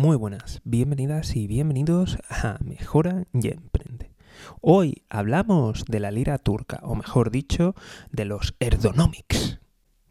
Muy 0.00 0.16
buenas, 0.16 0.62
bienvenidas 0.64 1.36
y 1.36 1.46
bienvenidos 1.46 2.16
a 2.30 2.56
Mejora 2.64 3.26
y 3.34 3.48
Emprende. 3.48 4.14
Hoy 4.62 5.02
hablamos 5.10 5.84
de 5.84 6.00
la 6.00 6.10
lira 6.10 6.38
turca, 6.38 6.80
o 6.84 6.94
mejor 6.94 7.30
dicho, 7.30 7.74
de 8.10 8.24
los 8.24 8.56
Erdonomics. 8.60 9.60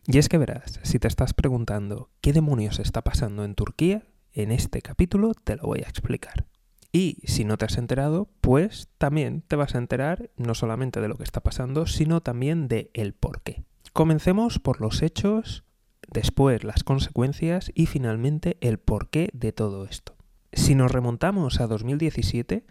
Y 0.06 0.20
es 0.20 0.30
que 0.30 0.38
verás, 0.38 0.80
si 0.84 1.00
te 1.00 1.08
estás 1.08 1.34
preguntando 1.34 2.12
qué 2.22 2.34
demonios 2.34 2.78
está 2.78 3.02
pasando 3.02 3.44
en 3.44 3.56
Turquía, 3.56 4.04
en 4.32 4.52
este 4.52 4.84
capítulo 4.84 5.34
te 5.34 5.56
lo 5.56 5.64
voy 5.64 5.80
a 5.80 5.90
explicar. 5.90 6.46
Y 6.92 7.24
si 7.24 7.44
no 7.44 7.58
te 7.58 7.66
has 7.66 7.80
enterado, 7.80 8.30
pues 8.42 8.90
también 9.00 9.42
te 9.42 9.56
vas 9.56 9.74
a 9.74 9.80
enterar 9.80 10.30
no 10.38 10.54
solamente 10.54 11.02
de 11.02 11.08
lo 11.08 11.16
que 11.16 11.24
está 11.24 11.42
pasando, 11.42 11.88
sino 11.88 12.22
también 12.22 12.68
de 12.68 12.92
el 12.94 13.14
por 13.14 13.42
qué. 13.42 13.64
Comencemos 13.92 14.60
por 14.60 14.82
los 14.82 15.02
hechos 15.02 15.64
después 16.12 16.64
las 16.64 16.84
consecuencias 16.84 17.72
y 17.76 17.86
finalmente 17.86 18.58
el 18.62 18.80
porqué 18.80 19.30
de 19.34 19.52
todo 19.52 19.86
esto. 19.86 20.16
Si 20.52 20.76
nos 20.76 20.92
remontamos 20.92 21.60
a 21.62 21.68
2017, 21.68 22.66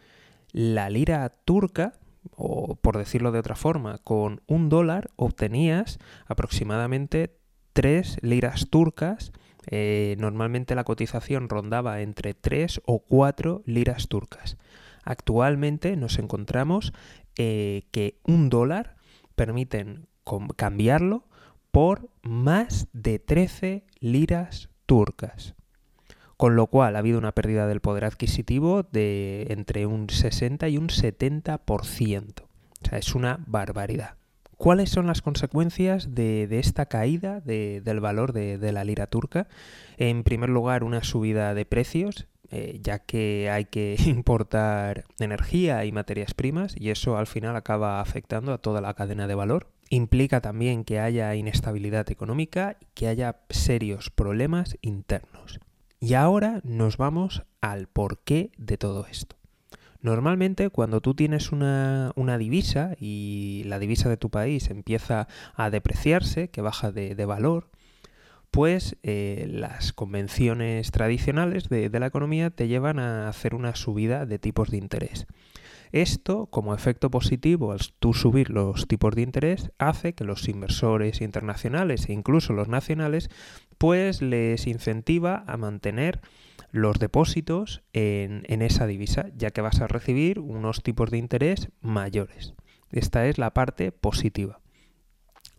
la 0.53 0.91
lira 0.91 1.29
turca, 1.45 1.95
o 2.37 2.77
por 2.77 2.99
decirlo 2.99 3.33
de 3.33 3.39
otra 3.39 3.55
forma, 3.55 3.99
con 3.99 4.43
un 4.47 4.69
dólar 4.69 5.11
obtenías 5.17 5.99
aproximadamente 6.27 7.37
tres 7.73 8.17
liras 8.23 8.69
turcas. 8.71 9.33
Eh, 9.71 10.17
normalmente 10.19 10.75
la 10.75 10.85
cotización 10.85 11.49
rondaba 11.49 12.01
entre 12.01 12.35
3 12.35 12.81
o 12.87 13.01
4 13.01 13.63
liras 13.67 14.09
turcas. 14.09 14.57
Actualmente 15.05 15.97
nos 15.97 16.19
encontramos 16.19 16.93
eh, 17.37 17.83
que 17.93 18.19
un 18.25 18.49
dólar 18.49 18.97
permiten 19.37 20.09
cambiarlo 20.57 21.25
por 21.71 22.09
más 22.23 22.89
de 22.93 23.19
13 23.19 23.85
liras 24.01 24.69
turcas. 24.87 25.55
Con 26.37 26.55
lo 26.55 26.69
cual 26.69 26.95
ha 26.95 27.01
habido 27.01 27.19
una 27.19 27.33
pérdida 27.33 27.67
del 27.67 27.81
poder 27.81 28.05
adquisitivo 28.05 28.85
de 28.85 29.49
entre 29.51 29.87
un 29.87 30.09
60 30.09 30.69
y 30.69 30.79
un 30.79 30.89
70%. 30.89 32.43
O 32.43 32.89
sea, 32.89 32.99
es 32.99 33.15
una 33.15 33.41
barbaridad. 33.47 34.19
¿Cuáles 34.59 34.91
son 34.91 35.07
las 35.07 35.23
consecuencias 35.23 36.17
de, 36.17 36.49
esta 36.59 36.87
caída 36.87 37.41
del 37.41 38.01
valor 38.01 38.33
de, 38.33 38.73
la 38.73 38.83
lira 38.83 39.07
turca? 39.07 39.47
En 39.99 40.25
primer 40.25 40.49
lugar, 40.49 40.83
una 40.83 41.05
subida 41.05 41.55
de 41.55 41.65
precios, 41.65 42.27
eh, 42.51 42.79
ya 42.83 43.01
que 43.01 43.51
hay 43.51 43.67
que 43.67 43.97
importar 44.07 45.05
energía 45.19 45.85
y 45.85 45.93
materias 45.93 46.35
primas 46.35 46.75
y 46.79 46.91
eso 46.91 47.17
al 47.17 47.27
final 47.27 47.57
acaba 47.57 48.01
afectando 48.01 48.53
a 48.53 48.59
toda 48.59 48.81
la 48.81 48.95
cadena 48.95 49.27
de 49.27 49.35
valor 49.35 49.69
implica 49.91 50.41
también 50.41 50.85
que 50.85 51.01
haya 51.01 51.35
inestabilidad 51.35 52.11
económica 52.11 52.77
y 52.81 52.87
que 52.95 53.09
haya 53.09 53.41
serios 53.51 54.11
problemas 54.11 54.77
internos. 54.83 55.61
Y 56.01 56.15
ahora 56.15 56.61
nos 56.63 56.97
vamos 56.97 57.43
al 57.61 57.89
porqué 57.89 58.53
de 58.57 58.77
todo 58.77 59.07
esto. 59.11 59.37
Normalmente 60.01 60.71
cuando 60.71 61.01
tú 61.01 61.15
tienes 61.15 61.51
una, 61.51 62.13
divisa 62.39 62.95
y 63.01 63.65
la 63.67 63.81
divisa 63.81 64.09
de 64.09 64.17
tu 64.17 64.31
país 64.31 64.71
empieza 64.71 65.27
a 65.55 65.71
depreciarse, 65.71 66.51
que 66.51 66.61
baja 66.61 66.93
de, 66.93 67.25
valor, 67.25 67.71
pues 68.51 68.97
las 69.03 69.93
convenciones 69.93 70.91
tradicionales 70.91 71.69
de, 71.69 71.91
la 71.91 72.07
economía 72.07 72.51
te 72.51 72.69
llevan 72.69 72.99
a 72.99 73.29
hacer 73.29 73.55
una 73.55 73.75
subida 73.75 74.27
de 74.27 74.39
tipos 74.39 74.71
de 74.71 74.79
interés. 74.79 75.27
Esto, 75.91 76.47
como 76.47 76.75
efecto 76.75 77.11
positivo, 77.11 77.73
al 77.73 77.81
subir 77.81 78.51
los 78.51 78.87
tipos 78.87 79.15
de 79.15 79.23
interés, 79.23 79.71
hace 79.79 80.13
que 80.13 80.25
los 80.25 80.49
inversores 80.49 81.21
internacionales 81.23 82.09
e 82.09 82.13
incluso 82.13 82.53
los 82.53 82.69
nacionales, 82.69 83.31
pues 83.79 84.21
les 84.21 84.67
incentiva 84.67 85.45
a 85.47 85.57
mantener 85.57 86.21
los 86.71 86.99
depósitos 86.99 87.83
en 87.95 88.63
esa 88.63 88.87
divisa, 88.87 89.31
ya 89.35 89.51
que 89.51 89.63
vas 89.63 89.81
a 89.81 89.87
recibir 89.87 90.41
unos 90.41 90.83
tipos 90.83 91.11
de 91.11 91.19
interés 91.19 91.71
mayores. 91.81 92.53
Esta 92.91 93.27
es 93.27 93.39
la 93.39 93.55
parte 93.55 93.93
positiva. 93.93 94.61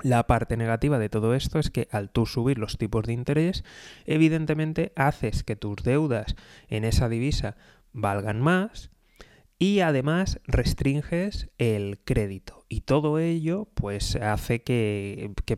La 0.01 0.27
parte 0.27 0.55
negativa 0.57 0.97
de 0.97 1.09
todo 1.09 1.33
esto 1.35 1.59
es 1.59 1.69
que 1.69 1.87
al 1.91 2.09
tú 2.09 2.25
subir 2.25 2.57
los 2.57 2.77
tipos 2.77 3.05
de 3.05 3.13
interés, 3.13 3.63
evidentemente 4.05 4.93
haces 4.95 5.43
que 5.43 5.55
tus 5.55 5.77
deudas 5.83 6.35
en 6.69 6.85
esa 6.85 7.09
divisa 7.09 7.57
valgan 7.91 8.39
más, 8.39 8.91
y 9.59 9.81
además 9.81 10.39
restringes 10.47 11.49
el 11.57 11.99
crédito 12.05 12.65
y 12.69 12.81
todo 12.81 13.19
ello 13.19 13.67
pues 13.73 14.15
hace 14.15 14.63
que, 14.63 15.31
que, 15.45 15.57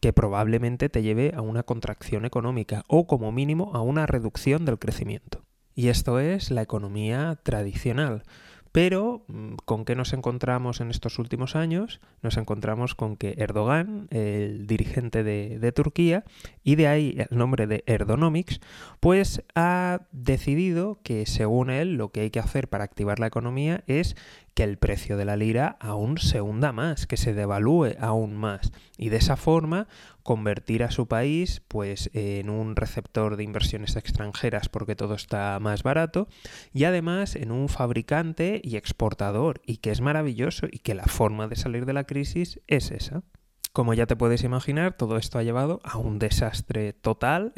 que, 0.00 0.12
probablemente 0.12 0.88
te 0.88 1.02
lleve 1.02 1.32
a 1.34 1.40
una 1.40 1.62
contracción 1.62 2.24
económica 2.24 2.82
o 2.88 3.06
como 3.06 3.30
mínimo 3.30 3.70
a 3.74 3.80
una 3.80 4.06
reducción 4.06 4.64
del 4.64 4.80
crecimiento. 4.80 5.44
Y 5.74 5.88
esto 5.88 6.18
es 6.18 6.50
la 6.50 6.62
economía 6.62 7.38
tradicional. 7.44 8.24
Pero, 8.72 9.24
mm, 9.28 9.56
¿con 9.66 9.84
qué 9.84 9.94
nos 9.94 10.14
encontramos 10.14 10.80
en 10.80 10.90
estos 10.90 11.18
últimos 11.18 11.54
años? 11.54 12.00
Nos 12.22 12.38
encontramos 12.38 12.94
con 12.94 13.16
que 13.16 13.34
Erdogan, 13.36 14.08
el 14.10 14.66
dirigente 14.66 15.22
de, 15.22 15.72
Turquía, 15.72 16.24
y 16.64 16.76
de 16.76 16.86
ahí 16.86 17.16
el 17.18 17.36
nombre 17.36 17.66
de 17.66 17.82
Erdonomics, 17.86 18.60
pues 19.00 19.42
ha 19.54 20.02
decidido 20.12 21.00
que 21.02 21.26
según 21.26 21.70
él 21.70 21.94
lo 21.94 22.10
que 22.10 22.20
hay 22.20 22.30
que 22.30 22.40
hacer 22.40 22.68
para 22.68 22.84
activar 22.84 23.18
la 23.18 23.26
economía 23.26 23.82
es 23.86 24.16
que 24.54 24.64
el 24.64 24.76
precio 24.76 25.16
de 25.16 25.24
la 25.24 25.36
lira 25.36 25.76
aún 25.80 26.18
se 26.18 26.40
hunda 26.40 26.72
más, 26.72 27.06
que 27.06 27.16
se 27.16 27.34
devalúe 27.34 27.94
aún 27.98 28.36
más 28.36 28.72
y 28.98 29.08
de 29.08 29.16
esa 29.16 29.36
forma 29.36 29.88
convertir 30.22 30.84
a 30.84 30.90
su 30.90 31.08
país 31.08 31.62
pues 31.68 32.10
en 32.12 32.50
un 32.50 32.76
receptor 32.76 33.36
de 33.36 33.44
inversiones 33.44 33.96
extranjeras 33.96 34.68
porque 34.68 34.94
todo 34.94 35.14
está 35.14 35.58
más 35.58 35.82
barato 35.82 36.28
y 36.72 36.84
además 36.84 37.34
en 37.34 37.50
un 37.50 37.68
fabricante 37.68 38.60
y 38.62 38.76
exportador 38.76 39.62
y 39.66 39.78
que 39.78 39.90
es 39.90 40.00
maravilloso 40.00 40.66
y 40.70 40.78
que 40.78 40.94
la 40.94 41.04
forma 41.04 41.48
de 41.48 41.56
salir 41.56 41.86
de 41.86 41.94
la 41.94 42.04
crisis 42.04 42.60
es 42.66 42.90
esa. 42.90 43.22
Como 43.72 43.94
ya 43.94 44.06
te 44.06 44.16
puedes 44.16 44.44
imaginar, 44.44 44.96
todo 44.98 45.16
esto 45.16 45.38
ha 45.38 45.42
llevado 45.42 45.80
a 45.82 45.96
un 45.96 46.18
desastre 46.18 46.92
total 46.92 47.54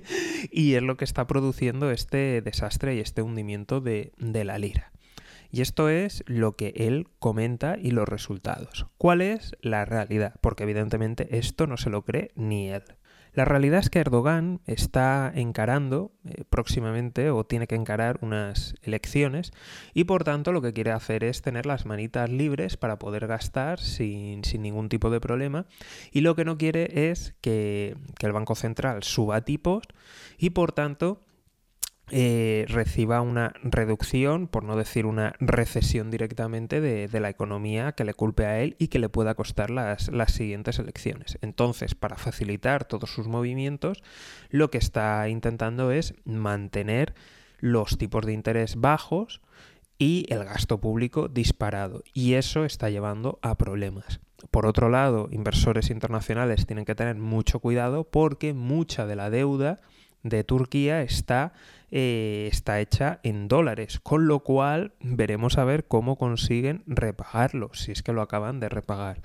y 0.50 0.74
es 0.74 0.82
lo 0.82 0.96
que 0.96 1.04
está 1.04 1.26
produciendo 1.26 1.90
este 1.90 2.40
desastre 2.40 2.94
y 2.94 3.00
este 3.00 3.20
hundimiento 3.20 3.82
de, 3.82 4.12
de 4.16 4.44
la 4.44 4.56
lira. 4.56 4.92
Y 5.50 5.60
esto 5.60 5.90
es 5.90 6.24
lo 6.26 6.56
que 6.56 6.72
él 6.76 7.08
comenta 7.18 7.76
y 7.78 7.90
los 7.90 8.08
resultados. 8.08 8.86
¿Cuál 8.96 9.20
es 9.20 9.56
la 9.60 9.84
realidad? 9.84 10.34
Porque 10.40 10.62
evidentemente 10.62 11.38
esto 11.38 11.66
no 11.66 11.76
se 11.76 11.90
lo 11.90 12.02
cree 12.02 12.32
ni 12.34 12.70
él. 12.70 12.84
La 13.38 13.44
realidad 13.44 13.78
es 13.78 13.88
que 13.88 14.00
Erdogan 14.00 14.60
está 14.66 15.30
encarando 15.32 16.10
eh, 16.24 16.42
próximamente 16.50 17.30
o 17.30 17.46
tiene 17.46 17.68
que 17.68 17.76
encarar 17.76 18.18
unas 18.20 18.74
elecciones 18.82 19.52
y 19.94 20.02
por 20.02 20.24
tanto 20.24 20.50
lo 20.50 20.60
que 20.60 20.72
quiere 20.72 20.90
hacer 20.90 21.22
es 21.22 21.40
tener 21.40 21.64
las 21.64 21.86
manitas 21.86 22.28
libres 22.30 22.76
para 22.76 22.98
poder 22.98 23.28
gastar 23.28 23.78
sin, 23.78 24.42
sin 24.42 24.62
ningún 24.62 24.88
tipo 24.88 25.08
de 25.08 25.20
problema 25.20 25.66
y 26.10 26.22
lo 26.22 26.34
que 26.34 26.44
no 26.44 26.58
quiere 26.58 27.10
es 27.12 27.36
que, 27.40 27.96
que 28.18 28.26
el 28.26 28.32
Banco 28.32 28.56
Central 28.56 29.04
suba 29.04 29.42
tipos 29.42 29.84
y 30.36 30.50
por 30.50 30.72
tanto 30.72 31.22
eh, 32.10 32.64
reciba 32.68 33.20
una 33.20 33.52
reducción, 33.62 34.48
por 34.48 34.64
no 34.64 34.76
decir 34.76 35.06
una 35.06 35.34
recesión 35.40 36.10
directamente 36.10 36.80
de, 36.80 37.20
la 37.20 37.28
economía 37.28 37.92
que 37.92 38.04
le 38.04 38.14
culpe 38.14 38.46
a 38.46 38.60
él 38.60 38.76
y 38.78 38.88
que 38.88 38.98
le 38.98 39.08
pueda 39.08 39.34
costar 39.34 39.70
las, 39.70 40.08
las 40.08 40.32
siguientes 40.32 40.78
elecciones. 40.78 41.38
Entonces, 41.42 41.94
para 41.94 42.16
facilitar 42.16 42.84
todos 42.84 43.10
sus 43.10 43.26
movimientos, 43.26 44.02
lo 44.50 44.70
que 44.70 44.78
está 44.78 45.28
intentando 45.28 45.90
es 45.90 46.14
mantener 46.24 47.14
los 47.58 47.98
tipos 47.98 48.24
de 48.24 48.32
interés 48.32 48.76
bajos 48.76 49.40
y 49.98 50.26
el 50.28 50.44
gasto 50.44 50.80
público 50.80 51.28
disparado. 51.28 52.04
Y 52.14 52.34
eso 52.34 52.64
está 52.64 52.88
llevando 52.88 53.38
a 53.42 53.56
problemas. 53.56 54.20
Por 54.50 54.66
otro 54.66 54.88
lado, 54.88 55.28
inversores 55.32 55.90
internacionales 55.90 56.66
tienen 56.66 56.84
que 56.84 56.94
tener 56.94 57.16
mucho 57.16 57.58
cuidado 57.58 58.04
porque 58.04 58.54
mucha 58.54 59.06
de 59.06 59.16
la 59.16 59.30
deuda 59.30 59.80
de 60.22 60.44
Turquía 60.44 61.02
está, 61.02 61.52
eh, 61.90 62.48
está 62.50 62.80
hecha 62.80 63.20
en 63.22 63.48
dólares, 63.48 64.00
con 64.02 64.26
lo 64.26 64.40
cual 64.40 64.92
veremos 65.00 65.58
a 65.58 65.64
ver 65.64 65.86
cómo 65.86 66.16
consiguen 66.16 66.82
repagarlo, 66.86 67.70
si 67.74 67.92
es 67.92 68.02
que 68.02 68.12
lo 68.12 68.22
acaban 68.22 68.60
de 68.60 68.68
repagar. 68.68 69.20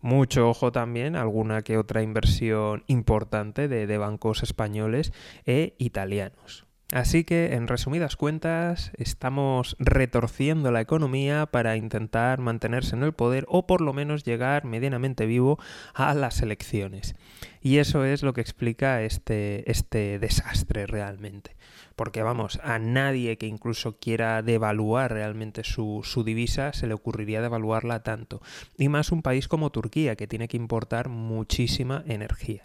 Mucho 0.00 0.48
ojo 0.48 0.72
también, 0.72 1.14
alguna 1.14 1.62
que 1.62 1.76
otra 1.76 2.02
inversión 2.02 2.84
importante 2.86 3.68
de, 3.68 3.86
de 3.86 3.98
bancos 3.98 4.42
españoles 4.42 5.12
e 5.44 5.74
italianos. 5.78 6.69
Así 6.92 7.22
que, 7.22 7.54
en 7.54 7.68
resumidas 7.68 8.16
cuentas, 8.16 8.90
estamos 8.96 9.76
retorciendo 9.78 10.72
la 10.72 10.80
economía 10.80 11.46
para 11.46 11.76
intentar 11.76 12.40
mantenerse 12.40 12.96
en 12.96 13.04
el 13.04 13.12
poder 13.12 13.46
o 13.48 13.64
por 13.64 13.80
lo 13.80 13.92
menos 13.92 14.24
llegar 14.24 14.64
medianamente 14.64 15.26
vivo 15.26 15.60
a 15.94 16.14
las 16.14 16.42
elecciones. 16.42 17.14
Y 17.62 17.76
eso 17.76 18.04
es 18.04 18.24
lo 18.24 18.32
que 18.32 18.40
explica 18.40 19.02
este, 19.02 19.70
este 19.70 20.18
desastre 20.18 20.86
realmente. 20.86 21.54
Porque 21.94 22.24
vamos, 22.24 22.58
a 22.64 22.80
nadie 22.80 23.38
que 23.38 23.46
incluso 23.46 23.98
quiera 24.00 24.42
devaluar 24.42 25.12
realmente 25.12 25.62
su, 25.62 26.00
su 26.02 26.24
divisa 26.24 26.72
se 26.72 26.88
le 26.88 26.94
ocurriría 26.94 27.40
devaluarla 27.40 28.02
tanto. 28.02 28.42
Y 28.76 28.88
más 28.88 29.12
un 29.12 29.22
país 29.22 29.46
como 29.46 29.70
Turquía, 29.70 30.16
que 30.16 30.26
tiene 30.26 30.48
que 30.48 30.56
importar 30.56 31.08
muchísima 31.08 32.02
energía. 32.08 32.64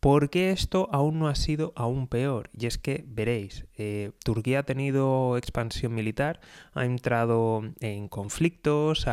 ¿Por 0.00 0.30
qué 0.30 0.52
esto 0.52 0.88
aún 0.92 1.18
no 1.18 1.26
ha 1.26 1.34
sido 1.34 1.72
aún 1.74 2.06
peor? 2.06 2.50
Y 2.56 2.66
es 2.66 2.78
que 2.78 3.04
veréis, 3.08 3.66
eh, 3.76 4.12
Turquía 4.22 4.60
ha 4.60 4.62
tenido 4.62 5.36
expansión 5.36 5.92
militar, 5.92 6.40
ha 6.72 6.84
entrado 6.84 7.62
en 7.80 8.06
conflictos, 8.06 9.06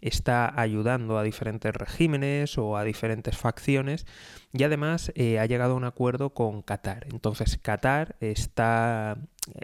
está 0.00 0.60
ayudando 0.60 1.18
a 1.18 1.24
diferentes 1.24 1.74
regímenes 1.74 2.56
o 2.56 2.76
a 2.76 2.84
diferentes 2.84 3.36
facciones 3.36 4.06
y 4.52 4.62
además 4.62 5.10
eh, 5.16 5.40
ha 5.40 5.46
llegado 5.46 5.72
a 5.72 5.76
un 5.76 5.84
acuerdo 5.84 6.30
con 6.34 6.62
Qatar. 6.62 7.08
Entonces 7.10 7.58
Qatar 7.60 8.14
está 8.20 9.18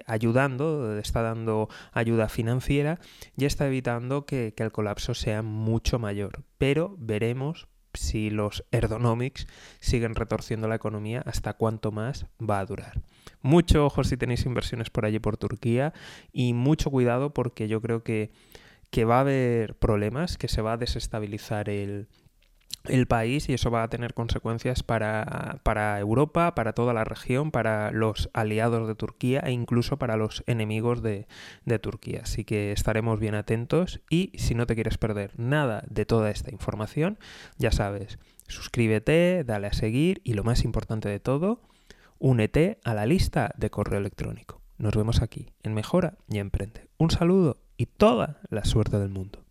ayudando, 0.07 0.99
está 0.99 1.23
dando 1.23 1.69
ayuda 1.93 2.29
financiera 2.29 2.99
y 3.37 3.45
está 3.45 3.69
evitando 3.69 4.27
que, 4.27 4.55
que 4.57 4.65
el 4.65 4.73
colapso 4.73 5.15
sea 5.15 5.43
mucho 5.43 6.01
mayor. 6.01 6.43
Pero 6.59 6.97
veremos 6.99 7.69
si 7.95 8.31
los 8.31 8.65
ergonomics 8.71 9.47
siguen 9.81 10.15
retorciendo 10.15 10.69
la 10.69 10.77
economía, 10.77 11.23
hasta 11.27 11.55
cuánto 11.55 11.93
más 11.93 12.27
va 12.41 12.59
a 12.61 12.67
durar. 12.67 13.03
Mucho 13.41 13.87
ojo 13.87 14.05
si 14.05 14.17
tenéis 14.17 14.47
inversiones 14.47 14.91
por 14.91 15.05
allí 15.05 15.19
por 15.19 15.37
Turquía 15.37 15.93
y 16.33 16.53
mucho 16.53 16.91
cuidado 16.91 17.35
porque 17.35 17.69
yo 17.69 17.81
creo 17.81 18.03
que, 18.03 18.31
que 18.91 19.05
va 19.05 19.19
a 19.19 19.21
haber 19.21 19.75
problemas, 19.77 20.39
que 20.39 20.49
se 20.49 20.63
va 20.63 20.75
a 20.75 20.77
desestabilizar 20.77 21.69
el, 21.69 22.09
el 22.85 23.07
país 23.07 23.49
y 23.49 23.55
eso 23.55 23.71
va 23.71 23.83
a 23.83 23.89
tener 23.89 24.15
consecuencias 24.15 24.83
para, 24.83 25.61
para, 25.63 25.99
Europa, 25.99 26.55
para 26.55 26.73
toda 26.73 26.93
la 26.93 27.05
región, 27.05 27.51
para 27.51 27.91
los 27.91 28.31
aliados 28.33 28.89
de 28.89 28.95
Turquía 28.95 29.41
e 29.41 29.53
incluso 29.53 29.99
para 29.99 30.17
los 30.17 30.43
enemigos 30.47 31.03
de, 31.03 31.27
de, 31.65 31.79
Turquía. 31.79 32.21
Así 32.25 32.45
que 32.45 32.73
estaremos 32.73 33.21
bien 33.21 33.35
atentos 33.35 34.01
y 34.11 34.33
si 34.37 34.55
no 34.55 34.67
te 34.67 34.75
quieres 34.75 34.99
perder 34.99 35.33
nada 35.39 35.85
de 35.89 36.07
toda 36.07 36.31
esta 36.31 36.51
información, 36.51 37.19
ya 37.59 37.73
sabes, 37.73 38.19
suscríbete, 38.49 39.45
dale 39.45 39.69
a 39.69 39.73
seguir 39.73 40.21
y 40.25 40.35
lo 40.35 40.45
más 40.45 40.65
importante 40.65 41.09
de 41.09 41.21
todo, 41.21 41.61
únete 42.19 42.79
a 42.85 42.95
la 42.95 43.07
lista 43.07 43.53
de 43.57 43.71
correo 43.71 43.99
electrónico. 43.99 44.61
Nos 44.79 44.95
vemos 44.95 45.23
aquí 45.23 45.53
en 45.63 45.75
Mejora 45.75 46.15
y 46.29 46.39
Emprende. 46.39 46.89
Un 46.99 47.11
saludo 47.11 47.59
y 47.77 47.87
toda 47.87 48.41
la 48.51 48.65
suerte 48.65 48.99
del 48.99 49.11
mundo. 49.11 49.42